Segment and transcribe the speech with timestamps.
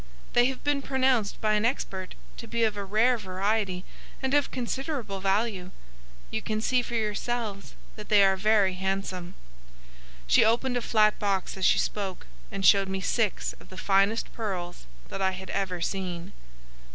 [0.33, 3.85] They have been pronounced by an expert to be of a rare variety
[4.19, 5.69] and of considerable value.
[6.31, 9.35] You can see for yourselves that they are very handsome."
[10.25, 14.33] She opened a flat box as she spoke, and showed me six of the finest
[14.33, 16.33] pearls that I had ever seen.